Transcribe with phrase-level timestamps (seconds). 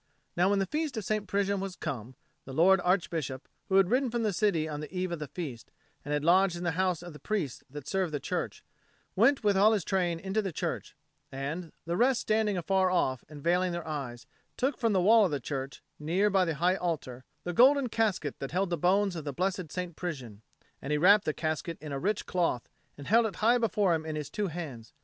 [0.35, 1.27] Now when the feast of St.
[1.27, 2.15] Prisian was come,
[2.45, 5.69] the Lord Archbishop, who had ridden from the city on the eve of the feast,
[6.03, 8.63] and had lodged in the house of the priests that served the church,
[9.15, 10.95] went with all his train into the church,
[11.31, 14.25] and, the rest standing afar off and veiling their eyes,
[14.57, 18.39] took from the wall of the church, near by the High Altar, the golden casket
[18.39, 19.95] that held the bones of the blessed St.
[19.95, 20.41] Prisian.
[20.81, 24.07] And he wrapped the casket in a rich cloth and held it high before him
[24.07, 24.93] in his two hands.